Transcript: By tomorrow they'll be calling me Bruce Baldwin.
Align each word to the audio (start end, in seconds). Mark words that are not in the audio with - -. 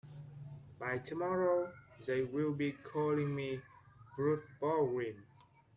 By 0.79 0.97
tomorrow 0.97 1.73
they'll 2.03 2.53
be 2.53 2.71
calling 2.71 3.35
me 3.35 3.61
Bruce 4.17 4.41
Baldwin. 4.59 5.21